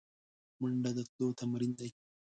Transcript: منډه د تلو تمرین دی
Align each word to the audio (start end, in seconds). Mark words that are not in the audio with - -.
منډه 0.59 0.91
د 0.95 0.99
تلو 1.11 1.27
تمرین 1.39 1.71
دی 1.79 1.89